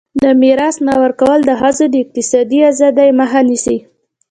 د 0.23 0.25
میراث 0.41 0.75
نه 0.87 0.93
ورکول 1.03 1.39
د 1.45 1.51
ښځو 1.61 1.85
د 1.89 1.95
اقتصادي 2.03 2.59
ازادۍ 2.71 3.09
مخه 3.19 3.39
نیسي. 3.49 3.77